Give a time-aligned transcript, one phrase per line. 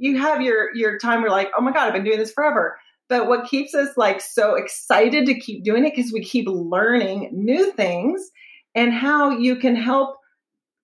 [0.00, 2.78] you have your your time where like, oh my God, I've been doing this forever.
[3.08, 7.30] But what keeps us like so excited to keep doing it because we keep learning
[7.32, 8.30] new things
[8.74, 10.16] and how you can help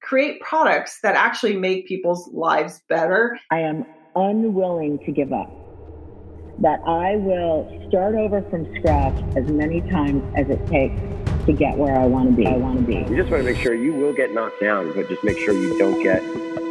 [0.02, 3.38] create products that actually make people's lives better.
[3.50, 5.51] I am unwilling to give up.
[6.59, 11.01] That I will start over from scratch as many times as it takes
[11.46, 12.46] to get where I want to be.
[12.46, 12.95] I want to be.
[12.95, 15.55] You just want to make sure you will get knocked down, but just make sure
[15.55, 16.23] you don't get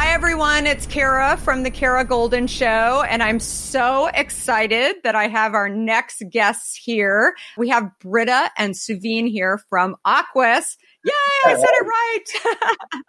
[0.00, 0.68] Hi, everyone.
[0.68, 5.68] It's Kara from the Kara Goldin Show, and I'm so excited that I have our
[5.68, 7.34] next guests here.
[7.56, 10.76] We have Britta and Suveen here from Aquis.
[11.04, 11.12] Yay,
[11.46, 13.02] I said it right.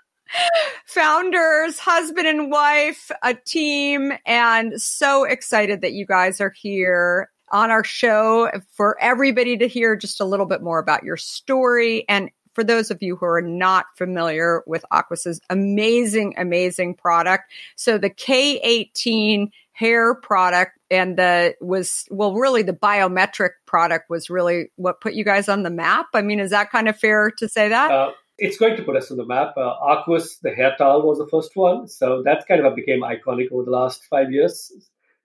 [0.88, 7.70] Founders, husband and wife, a team, and so excited that you guys are here on
[7.70, 12.32] our show for everybody to hear just a little bit more about your story and
[12.60, 17.50] for those of you who are not familiar with Aquis's amazing, amazing product.
[17.78, 24.72] So the K18 hair product and the was well really the biometric product was really
[24.76, 26.08] what put you guys on the map.
[26.14, 27.92] I mean, is that kind of fair to say that?
[27.92, 29.54] Uh, it's going to put us on the map.
[29.56, 33.54] Uh, Aquis, the hair towel, was the first one, so that kind of became iconic
[33.54, 34.70] over the last five years.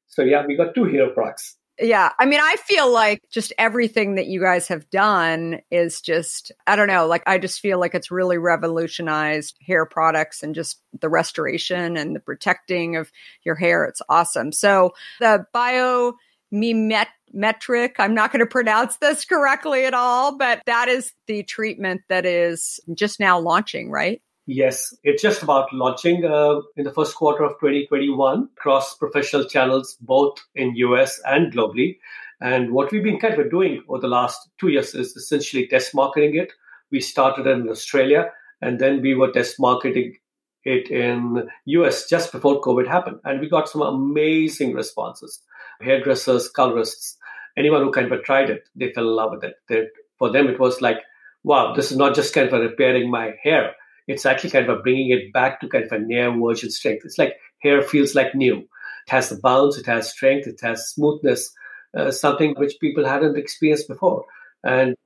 [0.07, 1.57] So yeah, we got two hero products.
[1.81, 2.13] Yeah.
[2.21, 6.77] I mean, I feel like just everything that you guys have done is just, I
[6.77, 11.09] don't know, like I just feel like it's really revolutionized hair products and just the
[11.09, 13.11] restoration and the protecting of
[13.45, 13.85] your hair.
[13.87, 14.53] It's awesome.
[14.53, 16.13] So the bio
[16.53, 22.03] metric, I'm not going to pronounce this correctly at all, but that is the treatment
[22.09, 24.23] that is just now launching, right?
[24.47, 29.97] Yes, it's just about launching uh, in the first quarter of 2021 across professional channels,
[30.03, 31.97] both in US and globally.
[32.43, 35.95] And what we've been kind of doing over the last two years is essentially test
[35.95, 36.53] marketing it.
[36.91, 40.19] We started in Australia and then we were test marketing
[40.65, 43.21] it in US just before COVID happened.
[43.25, 45.41] And we got some amazing responses.
[45.81, 47.17] Hairdressers, colorists,
[47.57, 49.55] anyone who kind of tried it, they fell in love with it.
[49.69, 49.87] They,
[50.19, 50.99] for them, it was like,
[51.45, 53.75] wow, this is not just kind of repairing my hair
[54.07, 57.05] it's actually kind of bringing it back to kind of a near virgin strength.
[57.05, 58.59] It's like hair feels like new.
[58.59, 61.53] It has the bounce, it has strength, it has smoothness,
[61.97, 64.25] uh, something which people hadn't experienced before.
[64.63, 64.97] And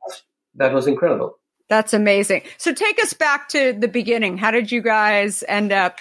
[0.55, 1.39] that was incredible.
[1.69, 2.43] That's amazing.
[2.57, 4.39] So take us back to the beginning.
[4.39, 6.01] How did you guys end up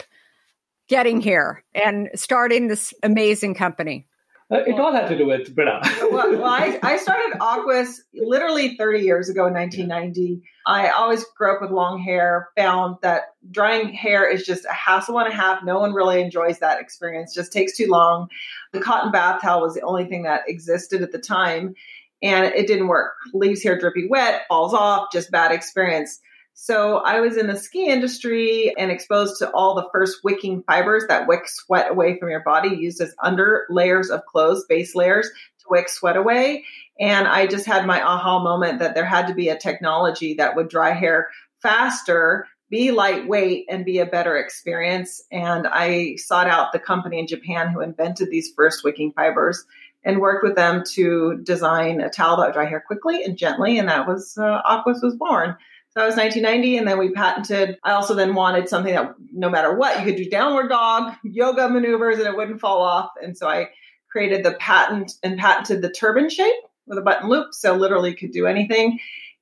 [0.88, 4.06] getting here and starting this amazing company?
[4.50, 5.81] Uh, it all had to do with Britta.
[6.09, 10.41] well, well I, I, started Aquis literally 30 years ago in 1990.
[10.66, 15.19] I always grew up with long hair, found that drying hair is just a hassle
[15.19, 15.66] and a half.
[15.66, 18.30] No one really enjoys that experience, just takes too long.
[18.72, 21.75] The cotton bath towel was the only thing that existed at the time,
[22.22, 23.16] and it didn't work.
[23.34, 26.22] Leaves hair drippy wet, falls off, just bad experience.
[26.59, 31.03] So I was in the ski industry and exposed to all the first wicking fibers
[31.07, 35.29] that wick sweat away from your body, used as under layers of clothes, base layers
[35.59, 36.66] to wick sweat away.
[37.00, 40.56] And I just had my aha moment that there had to be a technology that
[40.56, 41.29] would dry hair
[41.62, 45.23] faster, be lightweight, and be a better experience.
[45.31, 49.63] And I sought out the company in Japan who invented these first wicking fibers
[50.03, 53.78] and worked with them to design a towel that would dry hair quickly and gently.
[53.78, 55.56] And that was uh, Aquis was born.
[55.97, 56.78] That was 1990.
[56.78, 60.16] And then we patented, I also then wanted something that no matter what, you could
[60.16, 63.09] do downward dog, yoga maneuvers, and it wouldn't fall off.
[63.19, 63.69] And so I
[64.12, 66.53] created the patent and patented the turban shape
[66.85, 67.47] with a button loop.
[67.53, 69.00] So literally could do anything.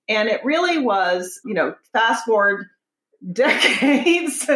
[0.07, 2.67] And it really was, you know, fast forward
[3.31, 4.49] decades.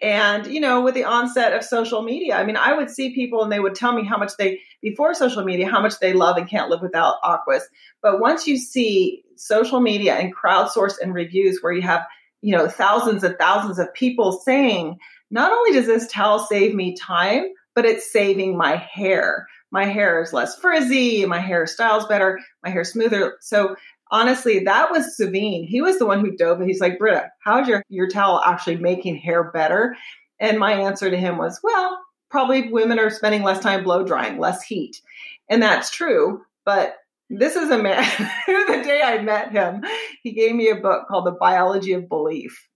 [0.00, 3.42] And you know with the onset of social media i mean i would see people
[3.42, 6.36] and they would tell me how much they before social media how much they love
[6.36, 7.62] and can't live without Aquis.
[8.02, 12.06] But once you see social media and crowdsource and reviews where you have
[12.42, 14.98] you know thousands and thousands of people saying
[15.30, 17.44] not only does this towel save me time
[17.74, 19.48] but it's saving my hair.
[19.72, 23.36] My hair is less frizzy my hair styles better my hair smoother.
[23.40, 23.76] So
[24.14, 25.66] honestly, that was Suveen.
[25.66, 26.60] He was the one who dove.
[26.60, 29.96] He's like, Britta, how's your, your towel actually making hair better?
[30.38, 31.98] And my answer to him was, well,
[32.30, 35.00] probably women are spending less time blow drying, less heat.
[35.48, 36.42] And that's true.
[36.64, 36.94] But
[37.28, 38.04] this is a man
[38.46, 39.84] the day I met him,
[40.22, 42.68] he gave me a book called The Biology of Belief.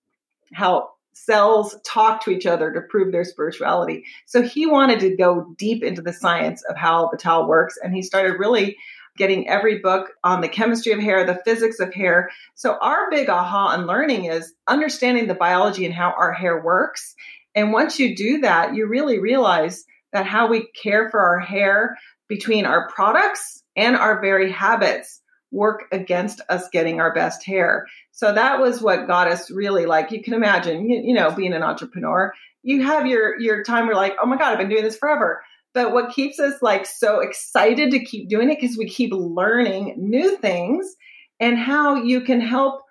[0.52, 4.04] How cells talk to each other to prove their spirituality.
[4.26, 7.78] So he wanted to go deep into the science of how the towel works.
[7.82, 8.76] And he started really
[9.18, 12.30] getting every book on the chemistry of hair, the physics of hair.
[12.54, 17.14] So our big aha and learning is understanding the biology and how our hair works.
[17.54, 21.98] And once you do that, you really realize that how we care for our hair
[22.28, 27.86] between our products and our very habits work against us getting our best hair.
[28.12, 31.54] So that was what got us really like you can imagine, you, you know, being
[31.54, 32.32] an entrepreneur,
[32.62, 35.42] you have your your time where like, oh my God, I've been doing this forever.
[35.78, 39.94] But what keeps us like so excited to keep doing it because we keep learning
[39.96, 40.96] new things
[41.38, 42.82] and how you can help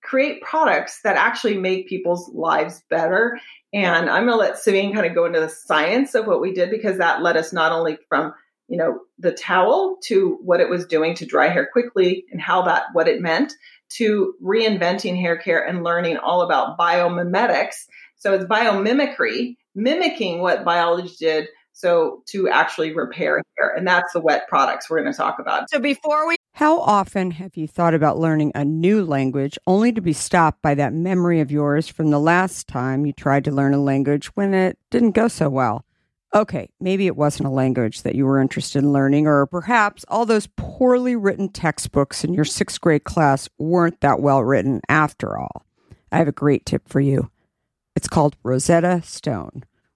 [0.00, 3.40] create products that actually make people's lives better.
[3.72, 6.52] And I'm going to let Suveen kind of go into the science of what we
[6.52, 8.32] did because that led us not only from
[8.68, 12.62] you know the towel to what it was doing to dry hair quickly and how
[12.62, 13.54] that what it meant
[13.88, 21.12] to reinventing hair care and learning all about biomimetics so it's biomimicry mimicking what biology
[21.18, 21.48] did
[21.80, 25.68] so to actually repair hair and that's the wet products we're going to talk about
[25.70, 30.00] so before we how often have you thought about learning a new language only to
[30.00, 33.74] be stopped by that memory of yours from the last time you tried to learn
[33.74, 35.84] a language when it didn't go so well
[36.32, 40.24] Okay, maybe it wasn't a language that you were interested in learning, or perhaps all
[40.24, 45.66] those poorly written textbooks in your sixth grade class weren't that well written after all.
[46.12, 47.30] I have a great tip for you.
[47.96, 49.64] It's called Rosetta Stone.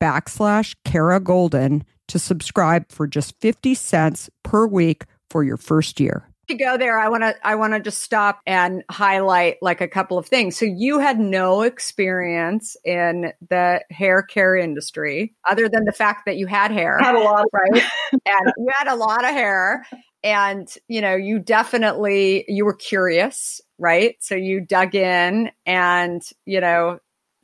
[0.00, 6.24] backslash Kara Goldin to subscribe for just 50 cents per week for your first year.
[6.48, 9.88] To go there, I want to I want to just stop and highlight like a
[9.88, 10.56] couple of things.
[10.56, 16.38] So you had no experience in the hair care industry other than the fact that
[16.38, 16.98] you had hair.
[17.02, 17.82] I had a lot, right?
[18.12, 19.84] and you had a lot of hair
[20.24, 24.16] and you know, you definitely you were curious, right?
[24.20, 26.98] So you dug in and, you know,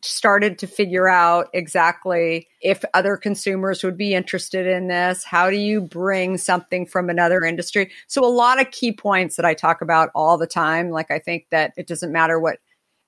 [0.06, 5.25] started to figure out exactly if other consumers would be interested in this.
[5.25, 7.90] How do you bring something from another industry?
[8.06, 10.90] So, a lot of key points that I talk about all the time.
[10.90, 12.58] Like, I think that it doesn't matter what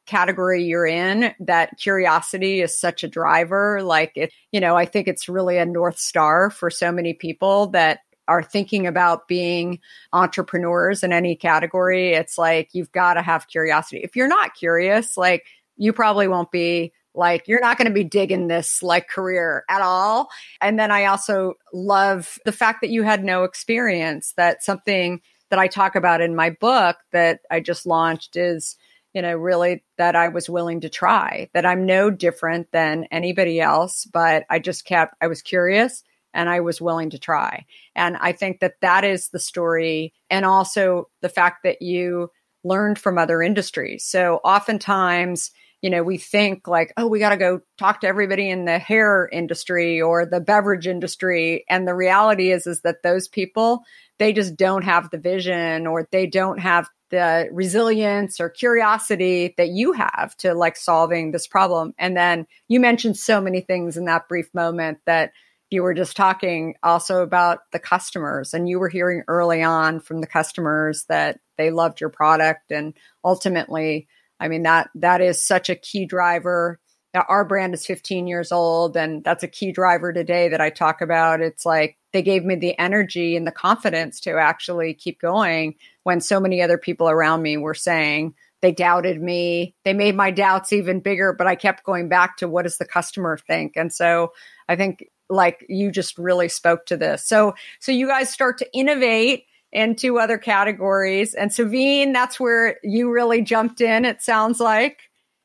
[0.06, 3.82] category you're in, that curiosity is such a driver.
[3.82, 7.68] Like, it, you know, I think it's really a North Star for so many people
[7.68, 9.80] that are thinking about being
[10.12, 14.00] entrepreneurs in any category, it's like you've got to have curiosity.
[14.02, 15.46] If you're not curious, like
[15.76, 19.80] you probably won't be like you're not going to be digging this like career at
[19.80, 20.28] all.
[20.60, 25.58] And then i also love the fact that you had no experience that something that
[25.58, 28.76] i talk about in my book that i just launched is
[29.14, 33.60] you know really that i was willing to try that i'm no different than anybody
[33.60, 36.02] else but i just kept i was curious
[36.34, 37.64] and i was willing to try.
[37.94, 42.30] And i think that that is the story and also the fact that you
[42.66, 44.04] learned from other industries.
[44.04, 45.50] So oftentimes
[45.82, 48.78] you know, we think like, oh, we got to go talk to everybody in the
[48.78, 51.64] hair industry or the beverage industry.
[51.68, 53.82] And the reality is, is that those people,
[54.18, 59.68] they just don't have the vision or they don't have the resilience or curiosity that
[59.68, 61.94] you have to like solving this problem.
[61.98, 65.32] And then you mentioned so many things in that brief moment that
[65.70, 70.20] you were just talking also about the customers and you were hearing early on from
[70.20, 75.70] the customers that they loved your product and ultimately I mean that that is such
[75.70, 76.80] a key driver.
[77.14, 81.00] Our brand is 15 years old, and that's a key driver today that I talk
[81.00, 81.40] about.
[81.40, 86.20] It's like they gave me the energy and the confidence to actually keep going when
[86.20, 89.74] so many other people around me were saying they doubted me.
[89.84, 92.84] They made my doubts even bigger, but I kept going back to what does the
[92.84, 93.74] customer think?
[93.76, 94.32] And so
[94.68, 97.26] I think like you just really spoke to this.
[97.26, 99.44] So so you guys start to innovate
[99.76, 101.34] and two other categories.
[101.34, 105.00] And Suveen, that's where you really jumped in, it sounds like,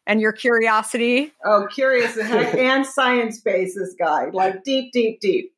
[0.08, 1.34] and your curiosity.
[1.46, 5.54] Oh, curious and science based, this guy, like deep, deep, deep.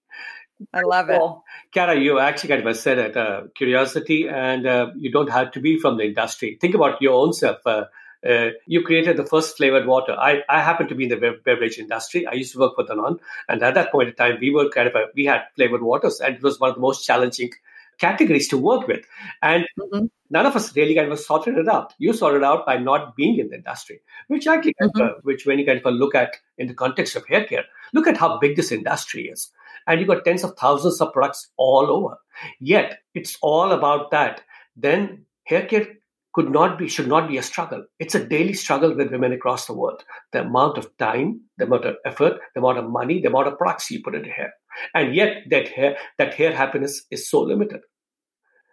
[0.73, 1.43] I love cool.
[1.45, 1.73] it.
[1.73, 5.59] Kara, you actually kind of said it, uh, curiosity, and uh, you don't have to
[5.59, 6.57] be from the industry.
[6.59, 7.57] Think about your own self.
[7.65, 7.85] Uh,
[8.27, 10.13] uh, you created the first flavored water.
[10.13, 12.25] I, I happen to be in the beverage industry.
[12.25, 14.87] I used to work for Danone, and at that point in time, we were kind
[14.87, 17.51] of a, we had flavored waters, and it was one of the most challenging
[17.99, 19.05] categories to work with.
[19.41, 20.05] And mm-hmm.
[20.29, 21.93] none of us really kind of sorted it out.
[21.97, 25.01] You sorted out by not being in the industry, which actually, mm-hmm.
[25.01, 28.07] uh, which when you kind of look at in the context of hair care, look
[28.07, 29.49] at how big this industry is.
[29.87, 32.17] And you've got tens of thousands of products all over.
[32.59, 34.41] Yet it's all about that.
[34.75, 35.87] Then hair care
[36.33, 37.85] could not be, should not be a struggle.
[37.99, 40.03] It's a daily struggle with women across the world.
[40.31, 43.57] The amount of time, the amount of effort, the amount of money, the amount of
[43.57, 44.53] products you put into hair.
[44.93, 47.81] And yet that hair, that hair happiness is so limited.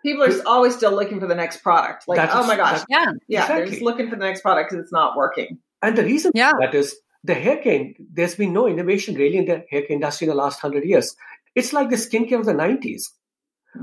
[0.03, 2.05] People are always still looking for the next product.
[2.09, 2.83] Like, that's, oh my gosh.
[2.89, 3.13] Yeah.
[3.29, 3.43] Yeah.
[3.43, 3.57] Exactly.
[3.57, 5.59] They're just looking for the next product because it's not working.
[5.83, 6.53] And the reason yeah.
[6.59, 10.27] that is the hair care, there's been no innovation really in the hair care industry
[10.27, 11.15] in the last hundred years.
[11.55, 13.03] It's like the skincare of the 90s,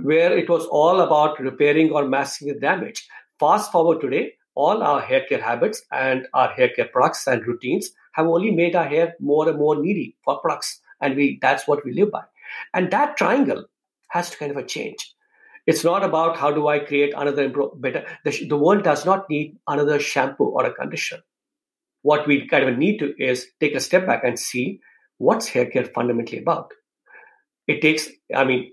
[0.01, 3.07] where it was all about repairing or masking the damage.
[3.39, 7.91] Fast forward today, all our hair care habits and our hair care products and routines
[8.13, 10.81] have only made our hair more and more needy for products.
[10.99, 12.23] And we that's what we live by.
[12.73, 13.65] And that triangle
[14.09, 15.13] has to kind of a change.
[15.67, 18.05] It's not about how do I create another better.
[18.23, 21.21] The, the world does not need another shampoo or a conditioner.
[22.01, 24.79] What we kind of need to is take a step back and see
[25.17, 26.71] what's hair care fundamentally about.
[27.67, 28.71] It takes, I mean,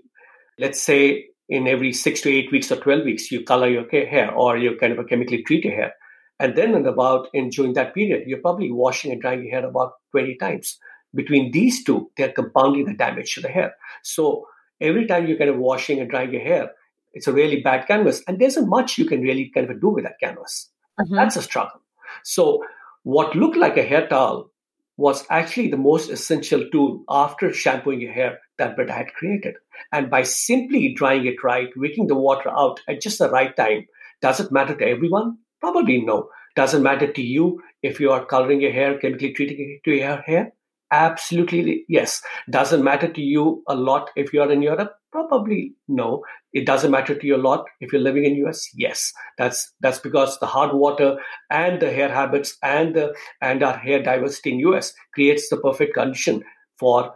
[0.57, 4.33] let's say in every six to eight weeks or 12 weeks, you color your hair
[4.33, 5.93] or you kind of chemically treat your hair.
[6.39, 9.65] And then in about in during that period, you're probably washing and drying your hair
[9.65, 10.77] about 20 times.
[11.13, 13.75] Between these two, they're compounding the damage to the hair.
[14.03, 14.47] So
[14.81, 16.71] every time you're kind of washing and drying your hair,
[17.13, 18.21] it's a really bad canvas.
[18.27, 20.69] And there's not much you can really kind of do with that canvas.
[20.99, 21.15] Mm-hmm.
[21.15, 21.79] That's a struggle.
[22.23, 22.63] So
[23.03, 24.51] what looked like a hair towel
[24.97, 29.55] was actually the most essential tool after shampooing your hair that Britta had created.
[29.91, 33.85] And by simply drying it right, wicking the water out at just the right time,
[34.21, 35.37] does it matter to everyone?
[35.59, 36.29] Probably no.
[36.55, 40.17] Does it matter to you if you are coloring your hair, chemically treating to your
[40.17, 40.53] hair?
[40.91, 42.21] Absolutely yes.
[42.49, 44.93] Doesn't matter to you a lot if you're in Europe?
[45.11, 46.23] Probably no.
[46.53, 48.69] It doesn't matter to you a lot if you're living in US?
[48.75, 49.11] Yes.
[49.37, 51.17] That's that's because the hard water
[51.49, 55.95] and the hair habits and the and our hair diversity in US creates the perfect
[55.95, 56.43] condition
[56.77, 57.15] for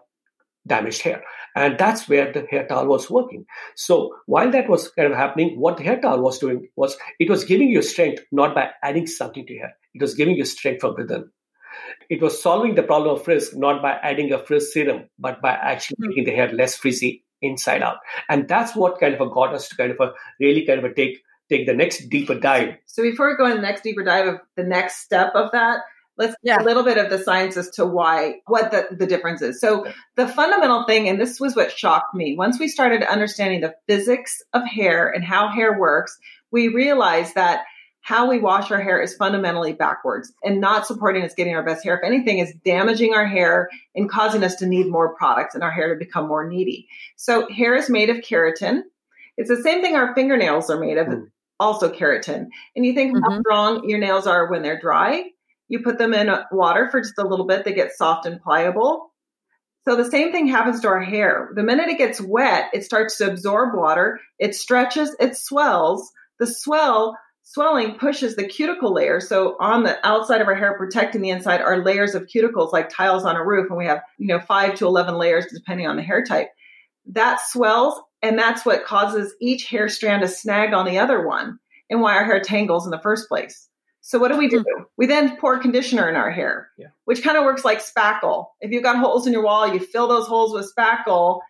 [0.68, 1.24] damaged hair.
[1.56, 3.46] And that's where the hair towel was working.
[3.76, 7.30] So while that was kind of happening, what the hair towel was doing was it
[7.30, 9.74] was giving you strength not by adding something to hair.
[9.94, 11.30] It was giving you strength from within.
[12.10, 15.52] It was solving the problem of frizz not by adding a frizz serum, but by
[15.52, 16.10] actually mm-hmm.
[16.10, 17.98] making the hair less frizzy inside out.
[18.28, 20.86] And that's what kind of a got us to kind of a really kind of
[20.86, 22.76] a take take the next deeper dive.
[22.86, 25.80] So before we go in the next deeper dive of the next step of that,
[26.20, 26.62] let's yeah.
[26.62, 29.60] a little bit of the science as to why what the, the difference is.
[29.60, 33.74] So the fundamental thing, and this was what shocked me, once we started understanding the
[33.88, 36.16] physics of hair and how hair works,
[36.52, 37.64] we realized that
[38.02, 41.84] how we wash our hair is fundamentally backwards and not supporting us getting our best
[41.84, 41.98] hair.
[41.98, 45.72] If anything, is damaging our hair and causing us to need more products and our
[45.72, 46.88] hair to become more needy.
[47.16, 48.82] So hair is made of keratin.
[49.38, 51.28] It's the same thing our fingernails are made of, mm.
[51.60, 52.48] also keratin.
[52.76, 53.32] And you think mm-hmm.
[53.32, 55.26] how strong your nails are when they're dry.
[55.70, 59.14] You put them in water for just a little bit, they get soft and pliable.
[59.88, 61.52] So the same thing happens to our hair.
[61.56, 66.12] The minute it gets wet, it starts to absorb water, it stretches, it swells.
[66.40, 69.20] The swell swelling pushes the cuticle layer.
[69.20, 72.90] So on the outside of our hair, protecting the inside, are layers of cuticles like
[72.90, 75.96] tiles on a roof, and we have you know five to eleven layers depending on
[75.96, 76.50] the hair type.
[77.12, 81.60] That swells, and that's what causes each hair strand to snag on the other one,
[81.90, 83.69] and why our hair tangles in the first place.
[84.10, 84.66] So what do we do?
[84.68, 84.84] Hmm.
[84.98, 86.88] We then pour conditioner in our hair, yeah.
[87.06, 88.48] which kind of works like spackle.
[88.60, 91.42] If you've got holes in your wall, you fill those holes with spackle.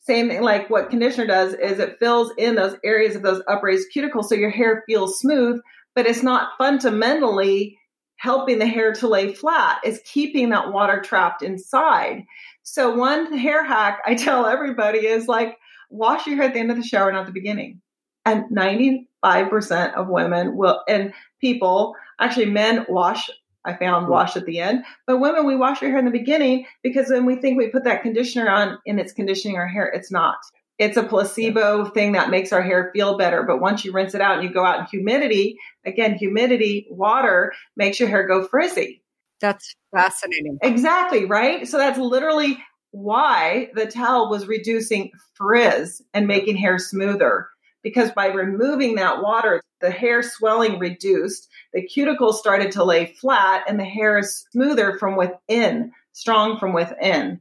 [0.00, 3.86] Same thing like what conditioner does is it fills in those areas of those upraised
[3.96, 5.60] cuticles so your hair feels smooth,
[5.94, 7.78] but it's not fundamentally
[8.16, 9.78] helping the hair to lay flat.
[9.84, 12.24] It's keeping that water trapped inside.
[12.64, 15.56] So one hair hack I tell everybody is like
[15.88, 17.80] wash your hair at the end of the shower, not the beginning.
[18.24, 23.30] And 95% of women will, and people, actually men wash
[23.64, 24.84] I found wash at the end.
[25.06, 27.84] But women, we wash our hair in the beginning because when we think we put
[27.84, 30.38] that conditioner on and it's conditioning our hair, it's not.
[30.78, 33.42] It's a placebo thing that makes our hair feel better.
[33.42, 37.52] But once you rinse it out and you go out in humidity, again, humidity, water
[37.76, 39.02] makes your hair go frizzy.
[39.40, 40.58] That's fascinating.
[40.62, 41.66] Exactly, right?
[41.66, 42.58] So that's literally
[42.92, 47.48] why the towel was reducing frizz and making hair smoother
[47.88, 53.64] because by removing that water, the hair swelling reduced, the cuticles started to lay flat,
[53.66, 57.40] and the hair is smoother from within, strong from within.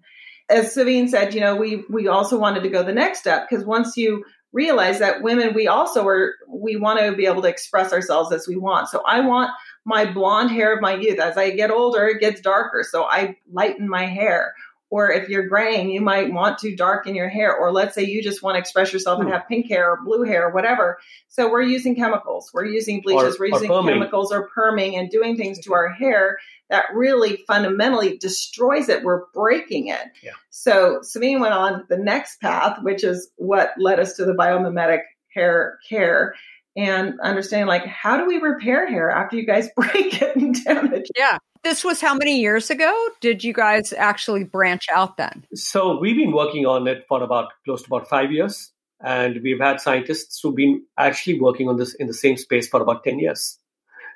[0.50, 3.66] As Suveen said, you know, we we also wanted to go the next step because
[3.66, 7.92] once you realize that women, we also are we want to be able to express
[7.92, 8.88] ourselves as we want.
[8.88, 9.52] So I want
[9.84, 11.20] my blonde hair of my youth.
[11.20, 12.86] As I get older, it gets darker.
[12.90, 14.54] So I lighten my hair.
[14.90, 17.56] Or if you're graying, you might want to darken your hair.
[17.56, 19.34] Or let's say you just want to express yourself and hmm.
[19.34, 20.98] have pink hair or blue hair or whatever.
[21.28, 22.52] So we're using chemicals.
[22.54, 23.36] We're using bleaches.
[23.36, 26.38] Or, we're using chemicals or perming and doing things to our hair
[26.70, 29.04] that really fundamentally destroys it.
[29.04, 30.06] We're breaking it.
[30.22, 30.32] Yeah.
[30.50, 35.02] So Suveen went on the next path, which is what led us to the biomimetic
[35.34, 36.36] hair care
[36.78, 41.10] and understanding like how do we repair hair after you guys break it and damage
[41.10, 41.12] it?
[41.18, 43.10] yeah this was how many years ago?
[43.22, 45.46] Did you guys actually branch out then?
[45.54, 48.72] So we've been working on it for about close to about five years.
[49.00, 52.82] And we've had scientists who've been actually working on this in the same space for
[52.82, 53.60] about 10 years.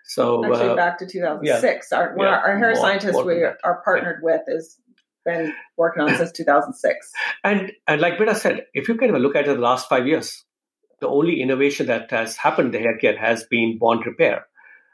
[0.04, 3.24] So actually uh, back to 2006 yeah, our, yeah, our, our hair more, scientist more
[3.24, 4.32] we are partnered yeah.
[4.34, 4.78] with is
[5.24, 7.12] been working on since 2006
[7.44, 10.08] and and like Britta said if you kind of look at it the last five
[10.08, 10.44] years
[11.02, 14.46] the only innovation that has happened in the hair care has been bond repair.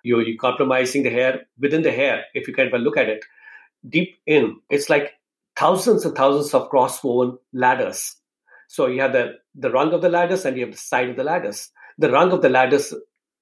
[0.07, 1.33] You're, you're compromising the hair
[1.65, 2.15] within the hair.
[2.33, 3.23] If you kind of look at it
[3.95, 5.07] deep in, it's like
[5.61, 8.01] thousands and thousands of cross woven ladders
[8.67, 11.15] So you have the, the rung of the lattice and you have the side of
[11.15, 11.71] the lattice.
[11.97, 12.93] The rung of the lattice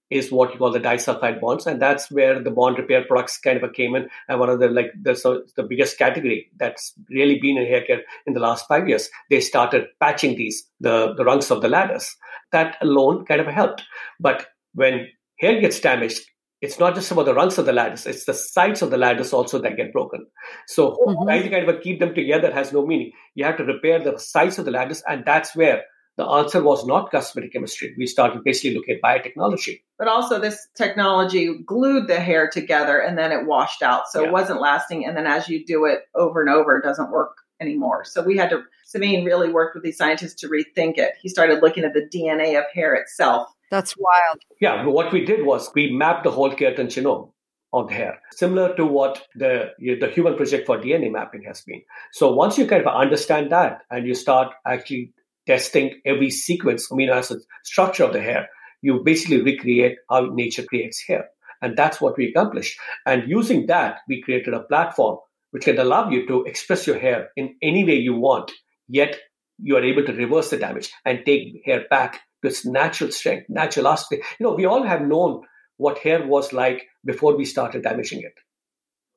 [0.10, 3.62] is what you call the disulfide bonds, and that's where the bond repair products kind
[3.62, 7.40] of came in, and one of the like the so the biggest category that's really
[7.40, 9.10] been in hair care in the last five years.
[9.32, 12.16] They started patching these the the rungs of the ladders.
[12.52, 13.82] That alone kind of helped,
[14.20, 15.08] but when
[15.40, 16.22] hair gets damaged,
[16.66, 19.34] it's not just about the rungs of the ladders; it's the sides of the ladders
[19.34, 20.26] also that get broken.
[20.68, 21.24] So mm-hmm.
[21.26, 23.12] trying to kind of keep them together has no meaning.
[23.36, 25.84] You have to repair the sides of the ladders, and that's where
[26.18, 27.94] the answer was not cosmetic chemistry.
[27.98, 29.82] We started basically looking at biotechnology.
[30.00, 34.08] But also, this technology glued the hair together and then it washed out.
[34.08, 34.28] So yeah.
[34.28, 35.06] it wasn't lasting.
[35.06, 38.06] And then as you do it over and over, it doesn't work anymore.
[38.06, 41.12] So we had to, Suveen really worked with these scientists to rethink it.
[41.22, 43.50] He started looking at the DNA of hair itself.
[43.72, 44.42] That's wild.
[44.62, 44.86] Yeah.
[44.86, 47.32] What we did was we mapped the whole keratin genome
[47.74, 51.82] of the hair, similar to what the the human project for DNA mapping has been.
[52.14, 55.14] So once you kind of understand that and you start actually
[55.46, 58.48] testing every sequence amino acid structure of the hair,
[58.82, 61.26] you basically recreate how nature creates hair.
[61.62, 62.78] And that's what we accomplished.
[63.06, 65.18] And using that, we created a platform
[65.52, 68.52] which can allow you to express your hair in any way you want,
[68.88, 69.18] yet
[69.58, 73.50] you are able to reverse the damage and take hair back to its natural strength,
[73.50, 74.24] natural aspect.
[74.40, 75.42] You know, we all have known
[75.78, 78.34] what hair was like before we started damaging it.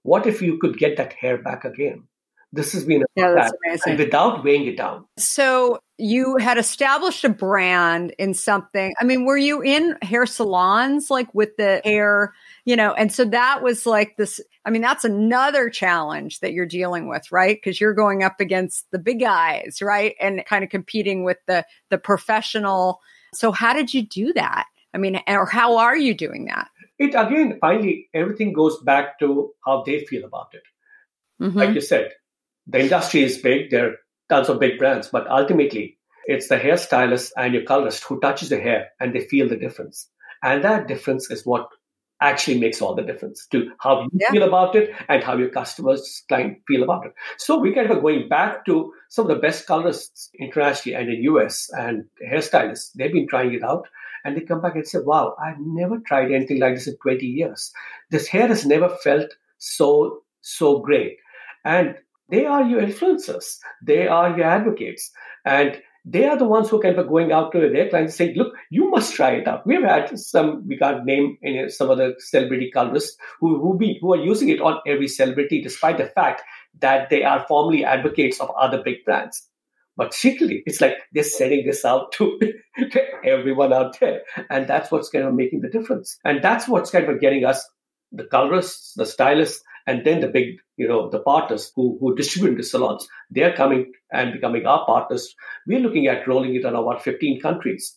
[0.03, 2.05] What if you could get that hair back again?
[2.51, 3.99] This has been a yeah, that's amazing.
[3.99, 5.05] without weighing it down.
[5.19, 8.95] So you had established a brand in something.
[8.99, 12.33] I mean, were you in hair salons like with the hair,
[12.64, 14.41] you know, and so that was like this.
[14.64, 17.57] I mean, that's another challenge that you're dealing with, right?
[17.57, 20.14] Because you're going up against the big guys, right?
[20.19, 23.01] And kind of competing with the the professional.
[23.35, 24.67] So how did you do that?
[24.95, 26.69] I mean, or how are you doing that?
[26.99, 30.62] It again, finally, everything goes back to how they feel about it.
[31.43, 31.59] Mm-hmm.
[31.59, 32.12] Like you said,
[32.67, 33.71] the industry is big.
[33.71, 33.97] There are
[34.29, 38.61] tons of big brands, but ultimately it's the hairstylist and your colorist who touches the
[38.61, 40.09] hair and they feel the difference.
[40.43, 41.69] And that difference is what
[42.20, 44.31] actually makes all the difference to how you yeah.
[44.31, 47.12] feel about it and how your customers client feel about it.
[47.37, 51.22] So we kind of going back to some of the best colorists internationally and in
[51.35, 52.92] US and hairstylists.
[52.94, 53.87] They've been trying it out
[54.24, 57.24] and they come back and say, wow, I've never tried anything like this in 20
[57.24, 57.72] years.
[58.11, 61.18] This hair has never felt so, so great.
[61.64, 61.96] And
[62.31, 63.59] they are your influencers.
[63.83, 65.11] They are your advocates.
[65.44, 68.12] And they are the ones who are kind of going out to their clients and
[68.12, 69.66] saying, look, you must try it out.
[69.66, 74.14] We've had some, we can't name any, some other celebrity colorists who, who, be, who
[74.14, 76.42] are using it on every celebrity, despite the fact
[76.81, 79.47] that they are formally advocates of other big brands.
[79.97, 82.38] But secretly, it's like they're sending this out to,
[82.90, 84.23] to everyone out there.
[84.49, 86.18] And that's what's kind of making the difference.
[86.25, 87.68] And that's what's kind of getting us,
[88.12, 92.57] the colorists, the stylists, and then the big, you know, the partners who, who distribute
[92.57, 95.35] the salons, they're coming and becoming our partners.
[95.66, 97.96] We're looking at rolling it on about 15 countries,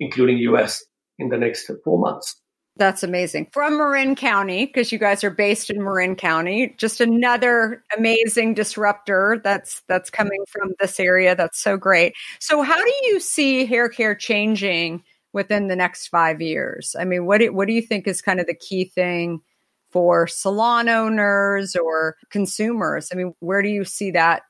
[0.00, 0.84] including US,
[1.20, 2.34] in the next four months.
[2.76, 3.48] That's amazing.
[3.52, 9.40] From Marin County, because you guys are based in Marin County, just another amazing disruptor
[9.44, 11.36] that's that's coming from this area.
[11.36, 12.14] That's so great.
[12.40, 16.96] So how do you see hair care changing within the next five years?
[16.98, 19.42] I mean, what do, what do you think is kind of the key thing
[19.90, 23.10] for salon owners or consumers?
[23.12, 24.42] I mean, where do you see that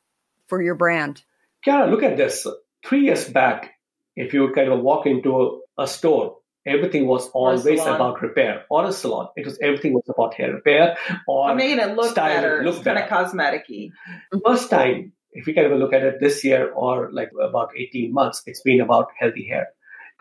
[0.49, 1.23] for your brand?
[1.67, 2.47] Yeah, look at this.
[2.85, 3.75] Three years back,
[4.17, 8.87] if you kind of walk into a, a store, everything was always about repair or
[8.87, 9.29] a salon.
[9.37, 13.01] It was everything was about hair repair or, or making it look better, look better.
[13.01, 14.39] kind of cosmetic mm-hmm.
[14.45, 18.13] First time, if you kind of look at it this year or like about 18
[18.13, 19.69] months, it's been about healthy hair.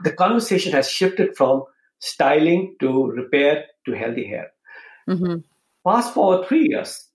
[0.04, 1.64] The conversation has shifted from
[2.00, 4.52] styling to repair to healthy hair.
[5.10, 5.36] Mm-hmm.
[5.84, 7.08] Fast forward three years,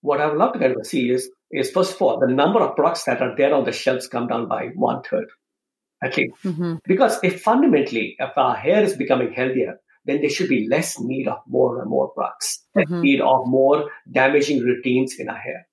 [0.00, 2.60] what I would love to kind of see is, is first of all, the number
[2.60, 5.26] of products that are there on the shelves come down by one third,
[6.02, 6.34] at least.
[6.44, 6.76] Mm-hmm.
[6.86, 11.28] Because if fundamentally, if our hair is becoming healthier, then there should be less need
[11.28, 13.00] of more and more products, mm-hmm.
[13.00, 15.66] need of more damaging routines in our hair.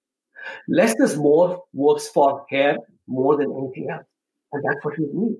[0.67, 4.05] Less is more works for hair more than anything else.
[4.53, 5.38] And that's what we need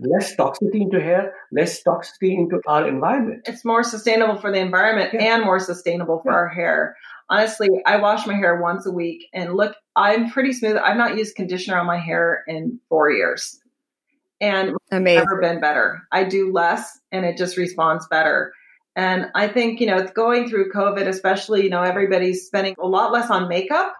[0.00, 3.42] less toxicity into hair, less toxicity into our environment.
[3.46, 5.34] It's more sustainable for the environment yeah.
[5.34, 6.36] and more sustainable for yeah.
[6.36, 6.96] our hair.
[7.28, 10.76] Honestly, I wash my hair once a week and look, I'm pretty smooth.
[10.76, 13.60] I've not used conditioner on my hair in four years.
[14.40, 15.24] And Amazing.
[15.28, 16.02] never been better.
[16.10, 18.52] I do less and it just responds better.
[18.96, 23.12] And I think, you know, going through COVID, especially, you know, everybody's spending a lot
[23.12, 23.94] less on makeup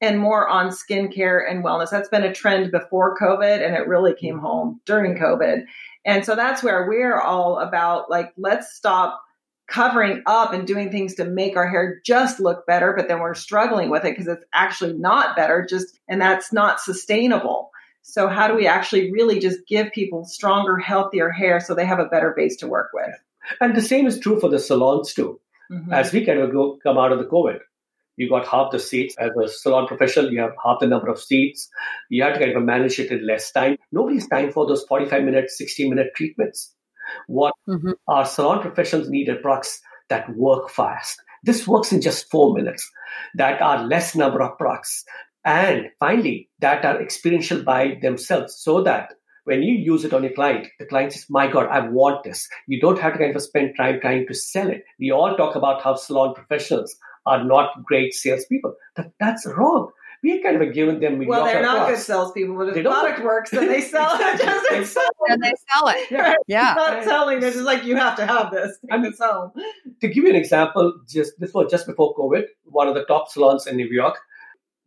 [0.00, 1.90] and more on skincare and wellness.
[1.90, 4.46] That's been a trend before COVID and it really came mm-hmm.
[4.46, 5.64] home during COVID.
[6.04, 9.22] And so that's where we're all about like, let's stop
[9.68, 13.34] covering up and doing things to make our hair just look better, but then we're
[13.34, 17.70] struggling with it because it's actually not better, just, and that's not sustainable.
[18.00, 21.98] So how do we actually really just give people stronger, healthier hair so they have
[21.98, 23.14] a better base to work with?
[23.60, 25.38] And the same is true for the salons too.
[25.70, 25.92] Mhm.
[25.92, 27.60] As we kind of go come out of the COVID,
[28.18, 29.14] you got half the seats.
[29.18, 31.68] As a salon professional, you have half the number of seats.
[32.10, 33.76] You have to kind of manage it in less time.
[33.92, 36.74] Nobody's time for those 45 minute, 60 minute treatments.
[37.28, 37.94] What Mhm.
[38.08, 41.22] our salon professionals need are products that work fast.
[41.44, 42.90] This works in just four minutes,
[43.36, 45.04] that are less number of products.
[45.44, 50.32] And finally, that are experiential by themselves so that when you use it on your
[50.32, 52.46] client, the client says, My God, I want this.
[52.66, 54.84] You don't have to kind of spend time trying to sell it.
[54.98, 56.94] We all talk about how salon professionals
[57.26, 58.74] are not great salespeople.
[58.96, 59.90] That, that's wrong.
[60.20, 62.88] We kind of given them Well, they're mediocre not good salespeople, but if They the
[62.90, 64.38] don't- product works, then they sell it.
[64.42, 66.10] Just They it's sell And they sell it.
[66.10, 66.34] Yeah.
[66.48, 66.74] Yeah.
[66.76, 67.38] not selling.
[67.38, 68.76] They're just like, you have to have this.
[68.90, 69.52] Take this home.
[70.00, 73.28] to give you an example, just this was just before COVID, one of the top
[73.30, 74.16] salons in New York,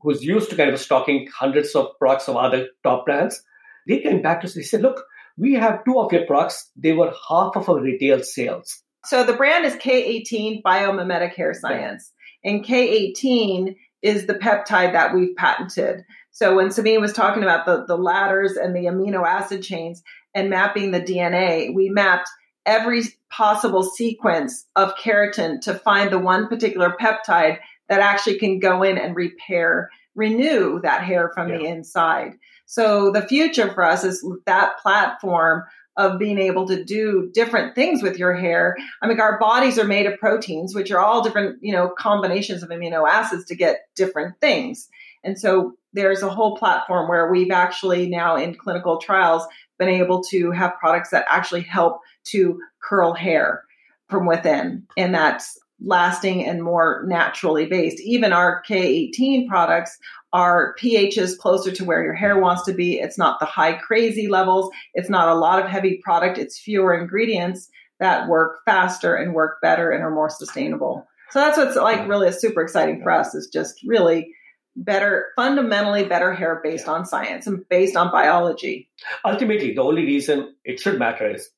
[0.01, 3.41] who's used to kind of stocking hundreds of products of other top brands,
[3.87, 4.53] they came back to us.
[4.53, 5.01] They said, "Look,
[5.37, 6.69] we have two of your products.
[6.75, 12.11] They were half of our retail sales." So the brand is K18 Biomimetic Hair Science.
[12.43, 16.03] And K18 is the peptide that we've patented.
[16.31, 20.01] So when Suveen was talking about the, the ladders and the amino acid chains
[20.33, 22.29] and mapping the DNA, we mapped
[22.65, 28.83] every possible sequence of keratin to find the one particular peptide that actually can go
[28.83, 32.33] in and repair, renew that hair from the inside.
[32.65, 35.63] So the future for us is that platform
[35.97, 38.77] of being able to do different things with your hair.
[39.01, 42.63] I mean, our bodies are made of proteins, which are all different, you know, combinations
[42.63, 44.87] of amino acids to get different things.
[45.23, 49.45] And so there's a whole platform where we've actually now in clinical trials
[49.77, 53.63] been able to have products that actually help to curl hair
[54.09, 54.87] from within.
[54.95, 57.99] And that's lasting and more naturally based.
[58.01, 59.97] Even our K18 products
[60.33, 62.99] are pHs closer to where your hair wants to be.
[62.99, 64.71] It's not the high crazy levels.
[64.93, 66.37] It's not a lot of heavy product.
[66.37, 71.05] It's fewer ingredients that work faster and work better and are more sustainable.
[71.31, 74.33] So that's what's like really a super exciting for us is just really
[74.75, 78.89] better, fundamentally better hair based on science and based on biology.
[79.25, 81.49] Ultimately, the only reason it should matter is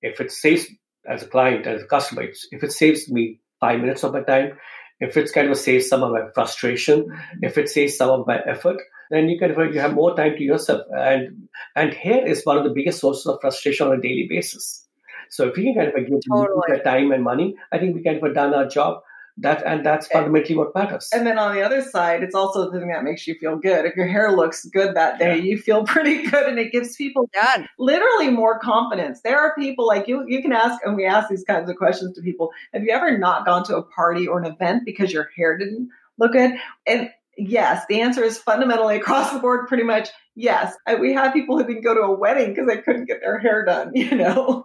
[0.00, 0.66] if it saves
[1.08, 4.58] as a client, as a customer, if it saves me five minutes of my time,
[5.00, 7.44] if it's kind of saves some of my frustration, mm-hmm.
[7.44, 10.36] if it saves some of my effort, then you kind of you have more time
[10.36, 10.82] to yourself.
[10.96, 14.86] And and here is one of the biggest sources of frustration on a daily basis.
[15.30, 16.60] So if we can kind of give Totally.
[16.68, 19.02] that time and money, I think we kind of done our job.
[19.42, 21.08] That and that's fundamentally what matters.
[21.12, 23.84] And then on the other side, it's also the thing that makes you feel good.
[23.84, 27.28] If your hair looks good that day, you feel pretty good and it gives people
[27.32, 27.68] Done.
[27.78, 29.20] literally more confidence.
[29.22, 32.14] There are people like you, you can ask, and we ask these kinds of questions
[32.16, 32.50] to people.
[32.72, 35.88] Have you ever not gone to a party or an event because your hair didn't
[36.18, 36.52] look good?
[36.86, 40.74] And yes, the answer is fundamentally across the board, pretty much yes.
[40.86, 43.38] I, we have people who didn't go to a wedding because they couldn't get their
[43.38, 44.64] hair done, you know?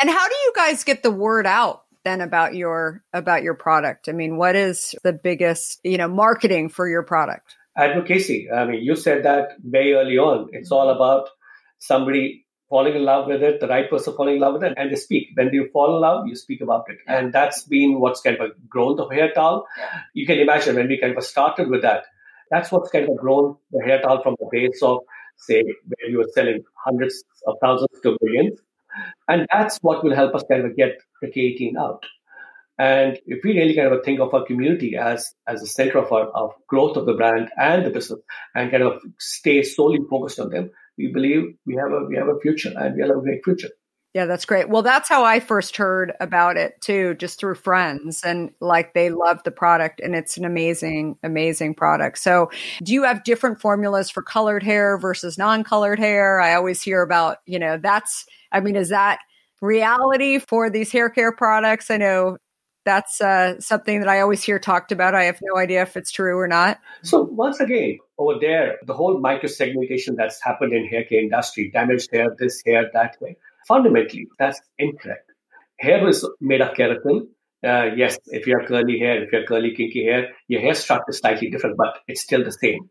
[0.00, 4.08] And how do you guys get the word out then about your about your product?
[4.08, 7.54] I mean, what is the biggest, you know, marketing for your product?
[7.78, 8.50] advocacy.
[8.50, 10.48] I mean, you said that very early on.
[10.52, 11.28] It's all about
[11.78, 14.90] somebody falling in love with it, the right person falling in love with it, and
[14.90, 15.28] they speak.
[15.34, 16.98] When you fall in love, you speak about it.
[17.06, 19.66] And that's been what's kind of grown the hair towel.
[20.12, 22.04] You can imagine when we kind of started with that,
[22.50, 24.98] that's what's kind of grown the hair towel from the base of,
[25.36, 28.58] say, where you were selling hundreds of thousands to millions.
[29.28, 32.04] And that's what will help us kind of get the K18 out.
[32.78, 36.12] And if we really kind of think of our community as as the center of
[36.12, 38.20] our of growth of the brand and the business,
[38.54, 42.28] and kind of stay solely focused on them, we believe we have a we have
[42.28, 43.70] a future, and we have a great future.
[44.18, 44.68] Yeah, that's great.
[44.68, 49.10] Well, that's how I first heard about it too, just through friends and like they
[49.10, 52.18] love the product and it's an amazing, amazing product.
[52.18, 52.50] So
[52.82, 56.40] do you have different formulas for colored hair versus non-colored hair?
[56.40, 59.20] I always hear about, you know, that's, I mean, is that
[59.60, 61.88] reality for these hair care products?
[61.88, 62.38] I know
[62.84, 65.14] that's uh, something that I always hear talked about.
[65.14, 66.80] I have no idea if it's true or not.
[67.02, 71.70] So once again, over there, the whole micro segmentation that's happened in hair care industry,
[71.70, 73.36] damaged hair, this hair, that way,
[73.68, 75.30] fundamentally, that's incorrect.
[75.78, 77.28] Hair is made of keratin.
[77.64, 80.74] Uh, yes, if you have curly hair, if you have curly kinky hair, your hair
[80.74, 82.90] structure is slightly different, but it's still the same.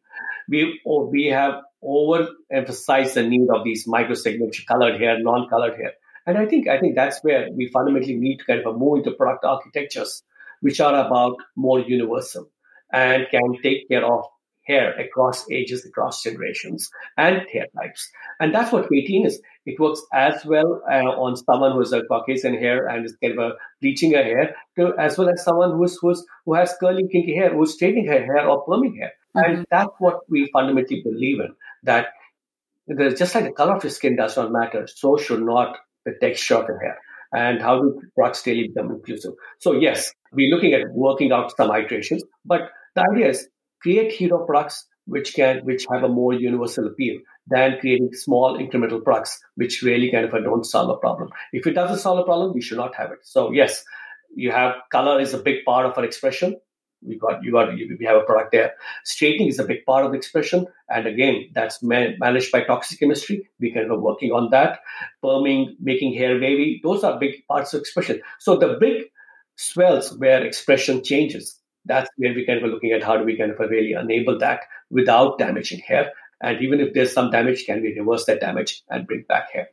[0.49, 5.93] We oh, we have overemphasized the need of these micro segmentation, colored hair, non-colored hair,
[6.25, 9.11] and I think I think that's where we fundamentally need to kind of move into
[9.11, 10.23] product architectures,
[10.61, 12.49] which are about more universal
[12.91, 14.25] and can take care of
[14.67, 18.11] hair across ages, across generations, and hair types.
[18.39, 19.41] And that's what K18 is.
[19.65, 23.39] It works as well uh, on someone who has a Caucasian hair and is kind
[23.39, 27.07] of a bleaching her hair, to, as well as someone who's, who's who has curly,
[27.07, 29.13] kinky hair, who's straightening her hair or perming hair.
[29.33, 31.55] And that's what we fundamentally believe in.
[31.83, 32.07] That
[33.17, 36.55] just like the color of your skin does not matter, so should not the texture
[36.55, 36.97] of your hair.
[37.33, 39.33] And how do products really become inclusive?
[39.59, 43.47] So yes, we're looking at working out some iterations, but the idea is
[43.81, 49.03] create hero products which can which have a more universal appeal than creating small incremental
[49.03, 51.29] products which really kind of don't solve a problem.
[51.53, 53.19] If it doesn't solve a problem, we should not have it.
[53.23, 53.83] So yes,
[54.35, 56.57] you have color is a big part of our expression.
[57.01, 58.73] We got you got we have a product there.
[59.05, 60.65] Straightening is a big part of the expression.
[60.89, 63.49] And again that's managed by toxic chemistry.
[63.59, 64.79] We kind of working on that.
[65.23, 68.21] Perming making hair wavy those are big parts of expression.
[68.39, 69.03] So the big
[69.55, 73.37] swells where expression changes that's where we kind of are looking at how do we
[73.37, 76.11] kind of really enable that without damaging hair.
[76.41, 79.69] And even if there's some damage can we reverse that damage and bring back hair?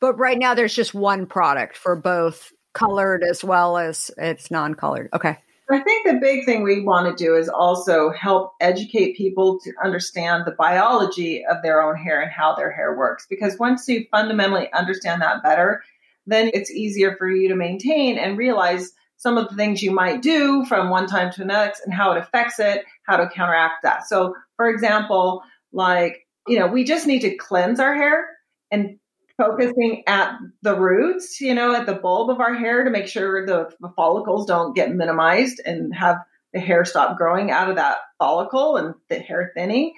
[0.00, 5.08] But right now there's just one product for both colored as well as it's non-colored.
[5.14, 5.38] Okay.
[5.70, 9.72] I think the big thing we want to do is also help educate people to
[9.82, 13.26] understand the biology of their own hair and how their hair works.
[13.30, 15.82] Because once you fundamentally understand that better,
[16.26, 18.92] then it's easier for you to maintain and realize
[19.24, 22.12] some of the things you might do from one time to the next and how
[22.12, 24.06] it affects it, how to counteract that.
[24.06, 28.26] So, for example, like, you know, we just need to cleanse our hair
[28.70, 28.98] and
[29.38, 33.46] focusing at the roots, you know, at the bulb of our hair to make sure
[33.46, 36.18] the, the, follicles don't get minimized and have
[36.52, 39.94] the hair stop growing out of that follicle and the hair thinning.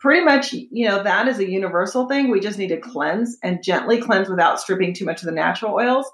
[0.00, 2.30] Pretty much, you know, that is a universal thing.
[2.30, 5.74] We just need to cleanse and gently cleanse without stripping too much of the natural
[5.74, 6.10] oils.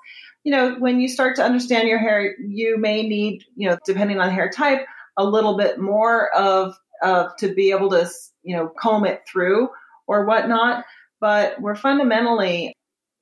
[0.48, 4.18] You know, when you start to understand your hair, you may need, you know, depending
[4.18, 8.08] on hair type, a little bit more of, of to be able to,
[8.42, 9.68] you know, comb it through
[10.06, 10.84] or whatnot
[11.20, 12.74] but we're fundamentally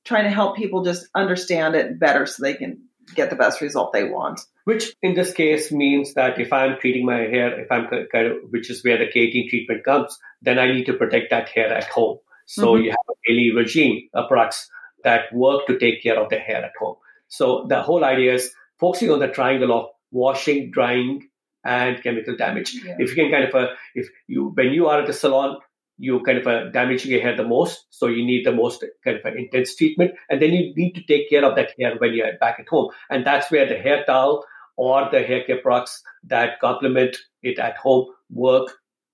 [0.05, 2.81] trying to help people just understand it better so they can
[3.15, 4.41] get the best result they want.
[4.65, 8.37] Which in this case means that if I'm treating my hair, if I'm kind of,
[8.49, 11.85] which is where the K18 treatment comes, then I need to protect that hair at
[11.85, 12.19] home.
[12.45, 12.83] So mm-hmm.
[12.83, 14.69] you have a daily regime of products
[15.03, 16.95] that work to take care of the hair at home.
[17.27, 21.27] So the whole idea is focusing on the triangle of washing, drying,
[21.65, 22.75] and chemical damage.
[22.75, 22.95] Yeah.
[22.99, 25.57] If you can kind of, uh, if you, when you are at the salon,
[25.97, 27.85] you kind of uh, damaging your hair the most.
[27.89, 30.11] So you need the most kind of uh, intense treatment.
[30.29, 32.91] And then you need to take care of that hair when you're back at home.
[33.09, 34.45] And that's where the hair towel
[34.77, 38.71] or the hair care products that complement it at home work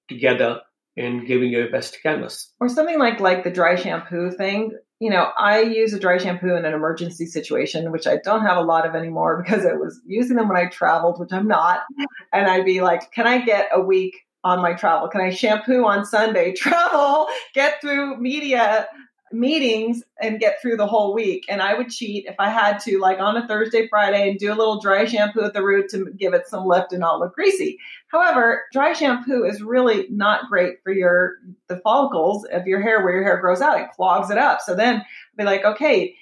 [0.10, 0.62] together
[0.96, 2.52] in giving you your best canvas.
[2.60, 4.78] Or something like like the dry shampoo thing.
[5.04, 8.56] You know, I use a dry shampoo in an emergency situation, which I don't have
[8.56, 11.82] a lot of anymore because I was using them when I traveled, which I'm not.
[12.32, 15.10] And I'd be like, can I get a week on my travel?
[15.10, 18.88] Can I shampoo on Sunday, travel, get through media
[19.34, 21.46] meetings and get through the whole week?
[21.50, 24.54] And I would cheat if I had to, like on a Thursday, Friday, and do
[24.54, 27.36] a little dry shampoo at the root to give it some lift and not look
[27.36, 27.80] greasy.
[28.08, 31.34] However, dry shampoo is really not great for your
[31.68, 33.80] the follicles of your hair where your hair grows out.
[33.80, 34.62] It clogs it up.
[34.62, 36.16] So then I'd be like, okay,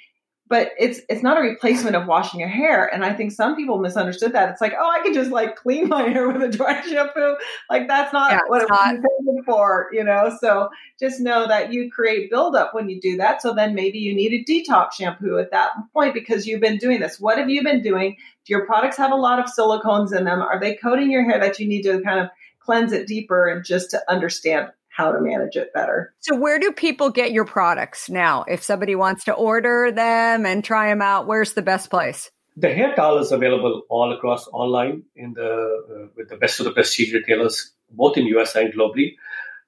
[0.51, 2.85] but it's it's not a replacement of washing your hair.
[2.93, 4.49] And i think some people misunderstood that.
[4.49, 7.37] It's like oh i can just like clean my hair with a dry shampoo.
[7.69, 10.37] Like that's not yeah, what it was for you know?
[10.41, 13.41] So just know that you create buildup when you do that.
[13.41, 16.99] So then maybe you need a detox shampoo at that point because you've been doing
[16.99, 17.17] this.
[17.17, 18.17] What have you been doing?
[18.45, 20.41] Do your products have a lot of silicones in them?
[20.41, 22.27] Are they coating your hair that you need to kind of
[22.59, 26.13] cleanse it deeper and just to understand how to manage it better.
[26.19, 28.43] So, where do people get your products now?
[28.47, 32.29] If somebody wants to order them and try them out, where's the best place?
[32.57, 36.65] The hair towel is available all across online in the uh, with the best of
[36.65, 39.15] the prestige retailers, both in US and globally.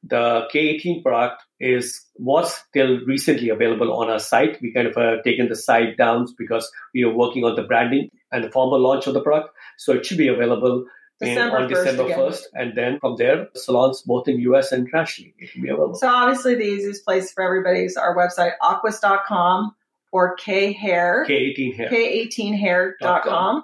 [0.03, 4.61] The K18 product is was till recently available on our site.
[4.61, 8.09] We kind of uh, taken the site down because we are working on the branding
[8.33, 9.55] and the formal launch of the product.
[9.77, 10.85] So it should be available
[11.19, 12.19] December on 1st December again.
[12.19, 12.43] 1st.
[12.53, 15.95] And then from there, salons both in US and internationally it can be available.
[15.95, 19.75] So obviously the easiest place for everybody is our website, aquis.com
[20.11, 21.25] or khair.
[21.27, 21.89] K18hair.
[21.89, 23.63] K18hair.com.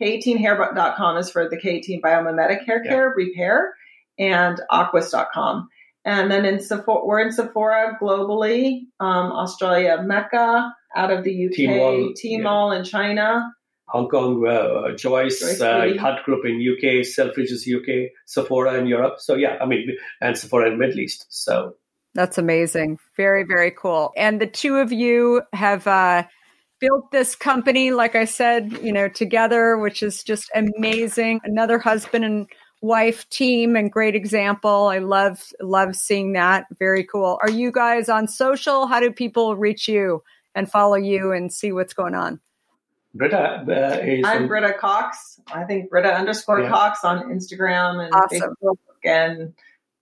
[0.00, 3.24] K18hair.com is for the K18 biomimetic hair care, yeah.
[3.24, 3.74] repair,
[4.18, 5.68] and aquis.com.
[6.04, 11.52] And then in Sephora, we're in Sephora globally, um, Australia, Mecca, out of the UK,
[11.52, 12.78] Tmall, Tmall yeah.
[12.78, 13.52] in China,
[13.88, 19.20] Hong Kong, uh, Joyce, Joyce uh, Hunt Group in UK, Selfridges UK, Sephora in Europe.
[19.20, 21.26] So yeah, I mean, and Sephora in Middle East.
[21.28, 21.76] So
[22.14, 22.98] that's amazing.
[23.16, 24.12] Very, very cool.
[24.16, 26.24] And the two of you have uh,
[26.80, 31.40] built this company, like I said, you know, together, which is just amazing.
[31.44, 32.46] Another husband and
[32.82, 34.88] wife team and great example.
[34.88, 36.64] I love love seeing that.
[36.78, 37.38] Very cool.
[37.42, 38.86] Are you guys on social?
[38.86, 40.22] How do people reach you
[40.54, 42.40] and follow you and see what's going on?
[43.16, 44.24] Britta uh, is.
[44.24, 45.40] I'm Britta Cox.
[45.52, 46.68] I think Britta underscore yeah.
[46.68, 48.54] Cox on Instagram and awesome.
[48.62, 49.54] Facebook and.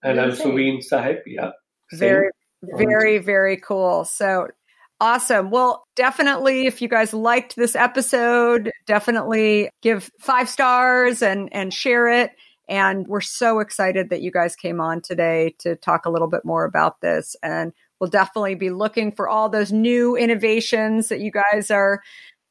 [0.03, 1.19] And I'm Suveen Sahib.
[1.25, 1.51] Yeah.
[1.89, 1.99] Same.
[1.99, 2.29] Very,
[2.61, 4.05] Very, very cool.
[4.05, 4.47] So
[4.99, 5.49] awesome.
[5.49, 12.07] Well, definitely if you guys liked this episode, definitely give five stars and and share
[12.07, 12.31] it.
[12.67, 16.43] And we're so excited that you guys came on today to talk a little bit
[16.43, 17.35] more about this.
[17.43, 22.01] And we'll definitely be looking for all those new innovations that you guys are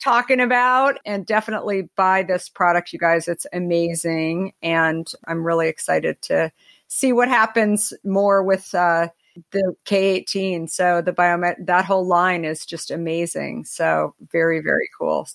[0.05, 3.26] talking about and definitely buy this product, you guys.
[3.26, 4.52] It's amazing.
[4.62, 6.52] And I'm really excited to
[6.88, 9.09] see what happens more with uh,
[9.50, 10.68] the K18.
[10.68, 13.64] So the biomet, that whole line is just amazing.
[13.64, 15.26] So very, very cool.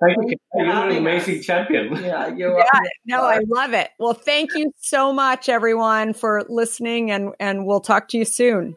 [0.00, 0.36] Thank you.
[0.54, 1.94] You're an amazing champion.
[2.02, 3.90] Yeah, you yeah, no, I love it.
[4.00, 8.76] Well, thank you so much, everyone, for listening, and and we'll talk to you soon.